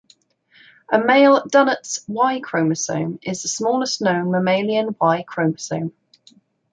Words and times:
A 0.91 0.97
male 0.97 1.43
dunnart's 1.47 2.03
Y 2.07 2.39
chromosome 2.39 3.19
is 3.21 3.43
the 3.43 3.47
smallest 3.47 4.01
known 4.01 4.31
mammalian 4.31 4.95
Y 4.99 5.23
chromosome. 5.27 5.93